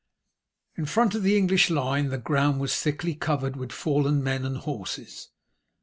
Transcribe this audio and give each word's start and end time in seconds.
In 0.77 0.85
front 0.87 1.13
of 1.13 1.21
the 1.21 1.37
English 1.37 1.69
line 1.69 2.09
the 2.09 2.17
ground 2.17 2.59
was 2.59 2.75
thickly 2.75 3.13
covered 3.13 3.55
with 3.55 3.71
fallen 3.71 4.23
men 4.23 4.45
and 4.45 4.57
horses. 4.57 5.29